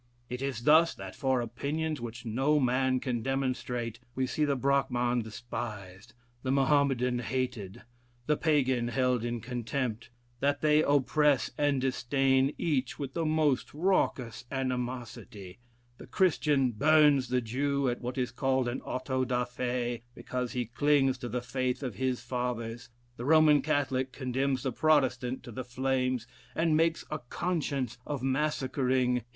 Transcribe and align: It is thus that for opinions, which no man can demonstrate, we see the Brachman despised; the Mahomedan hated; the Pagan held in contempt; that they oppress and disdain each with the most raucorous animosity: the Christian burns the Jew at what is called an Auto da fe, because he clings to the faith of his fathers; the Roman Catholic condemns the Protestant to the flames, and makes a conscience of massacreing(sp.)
It 0.31 0.41
is 0.41 0.63
thus 0.63 0.95
that 0.95 1.15
for 1.15 1.41
opinions, 1.41 2.01
which 2.01 2.25
no 2.25 2.59
man 2.59 2.99
can 2.99 3.21
demonstrate, 3.21 3.99
we 4.15 4.25
see 4.25 4.45
the 4.45 4.57
Brachman 4.57 5.21
despised; 5.21 6.15
the 6.41 6.49
Mahomedan 6.51 7.19
hated; 7.19 7.83
the 8.25 8.35
Pagan 8.35 8.87
held 8.87 9.23
in 9.23 9.41
contempt; 9.41 10.09
that 10.39 10.61
they 10.61 10.81
oppress 10.81 11.51
and 11.55 11.79
disdain 11.79 12.51
each 12.57 12.97
with 12.97 13.13
the 13.13 13.27
most 13.27 13.71
raucorous 13.75 14.43
animosity: 14.51 15.59
the 15.99 16.07
Christian 16.07 16.71
burns 16.71 17.27
the 17.29 17.39
Jew 17.39 17.87
at 17.87 18.01
what 18.01 18.17
is 18.17 18.31
called 18.31 18.67
an 18.67 18.81
Auto 18.81 19.23
da 19.23 19.45
fe, 19.45 20.01
because 20.15 20.53
he 20.53 20.65
clings 20.65 21.19
to 21.19 21.29
the 21.29 21.41
faith 21.41 21.83
of 21.83 21.93
his 21.93 22.21
fathers; 22.21 22.89
the 23.17 23.25
Roman 23.25 23.61
Catholic 23.61 24.11
condemns 24.11 24.63
the 24.63 24.71
Protestant 24.71 25.43
to 25.43 25.51
the 25.51 25.63
flames, 25.63 26.25
and 26.55 26.75
makes 26.75 27.05
a 27.11 27.19
conscience 27.19 27.99
of 28.07 28.23
massacreing(sp.) 28.23 29.23